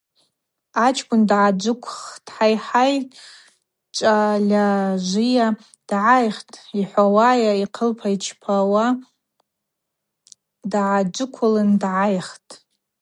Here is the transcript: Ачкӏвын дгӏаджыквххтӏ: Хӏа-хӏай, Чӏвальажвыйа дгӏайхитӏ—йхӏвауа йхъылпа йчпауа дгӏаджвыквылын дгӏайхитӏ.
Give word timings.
Ачкӏвын 0.85 1.21
дгӏаджыквххтӏ: 1.29 2.29
Хӏа-хӏай, 2.35 2.93
Чӏвальажвыйа 3.95 5.47
дгӏайхитӏ—йхӏвауа 5.87 7.29
йхъылпа 7.63 8.07
йчпауа 8.15 8.85
дгӏаджвыквылын 10.71 11.69
дгӏайхитӏ. 11.81 12.51